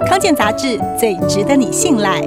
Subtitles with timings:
[0.00, 2.20] 康健杂志最值得你信赖。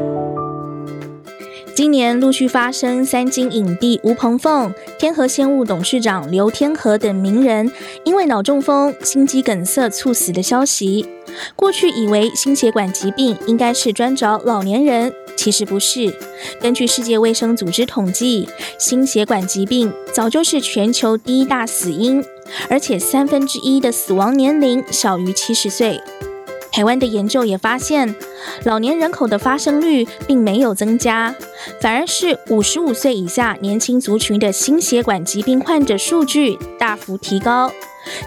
[1.75, 7.71] 今年陆续发生三金影帝吴鹏凤、天河仙物董事长刘天河等名人
[8.03, 11.07] 因为脑中风、心肌梗塞猝死的消息。
[11.55, 16.11] 过去以为心血管疾病应该是专找老年人，其实不是。
[16.59, 18.49] 根据世界卫生组织统计，
[18.79, 22.23] 心血管疾病早就是全球第一大死因，
[22.69, 26.01] 而且三分之一的死亡年龄小于七十岁。
[26.77, 28.13] 台湾的研究也发现，
[28.63, 31.33] 老年人口的发生率并没有增加，
[31.81, 37.71] 反而是五十五岁以下年轻族群的心血管疾病患者数据大幅提高。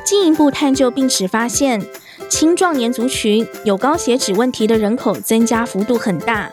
[0.05, 1.81] 进一步探究病史发现，
[2.29, 6.51] 青壮年族群有高血脂问题的人口增加幅度很大，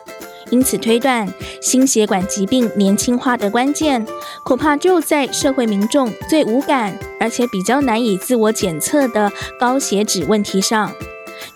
[0.51, 1.27] 因此推断
[1.59, 4.05] 心血管疾病年轻化的关键，
[4.45, 10.93] 恐怕就在社会民众最无感而且比较难以自我检测的高血脂问题上。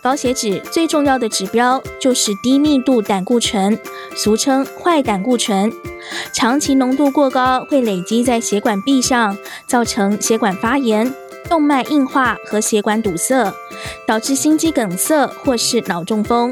[0.01, 3.77] 高血脂最重要的指标就是低密度胆固醇，
[4.15, 5.71] 俗称坏胆固醇。
[6.33, 11.13] 长期浓度过高会累积在血管壁上，造成血管发炎、
[11.47, 13.53] 动脉硬化和血管堵塞，
[14.07, 16.51] 导致心肌梗塞或是脑中风。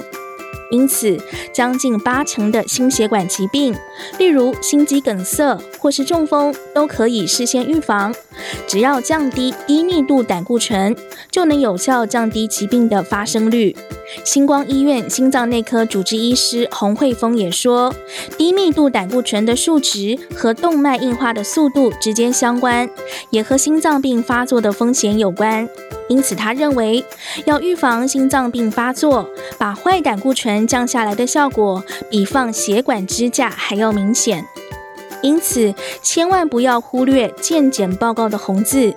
[0.71, 1.19] 因此，
[1.52, 3.75] 将近八成的心血管疾病，
[4.19, 8.13] 例如心肌梗塞或是中风，都可以事先预防。
[8.67, 10.95] 只要降低低密度胆固醇，
[11.31, 13.75] 就能有效降低疾病的发生率。
[14.23, 17.94] 星光医院心脏内科主治医师洪惠峰也说，
[18.38, 22.89] 低密度胆固醇的数值和动脉硬化的速度之间相关，
[23.30, 25.69] 也和心脏病发作的风险有关。
[26.08, 27.05] 因此，他认为
[27.45, 34.43] 要预防心脏病发作，把坏胆固醇降下来的效果比放血管支架还要明显。
[35.21, 38.95] 因此，千万不要忽略健检报告的红字，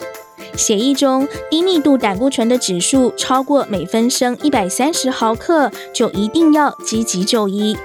[0.57, 7.77] 血液中低密度胆固醇的指数超过每分升一百三十毫克，就一定要积极就医。